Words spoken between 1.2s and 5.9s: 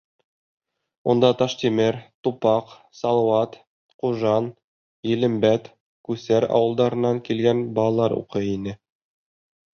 Таштимер, Тупаҡ, Салауат, Ҡужан, Йәлембәт,